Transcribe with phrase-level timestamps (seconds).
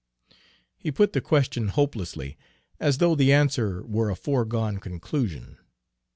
[0.79, 2.35] He put the question hopelessly,
[2.79, 5.59] as though the answer were a foregone conclusion.